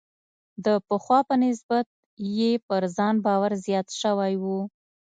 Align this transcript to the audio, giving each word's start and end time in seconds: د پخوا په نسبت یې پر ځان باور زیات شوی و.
د 0.65 0.67
پخوا 0.87 1.19
په 1.29 1.35
نسبت 1.45 1.87
یې 2.37 2.51
پر 2.67 2.83
ځان 2.95 3.15
باور 3.25 3.51
زیات 3.65 3.87
شوی 4.01 4.33
و. 4.41 4.45